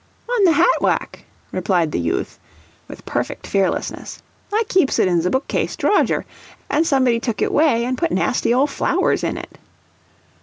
[0.27, 2.39] "On the hat wack," replied the youth,
[2.87, 6.25] with perfect fearlessness; "I keeps it in ze book case djawer,
[6.71, 9.59] an' somebody took it 'way an' put nasty ole flowers in it."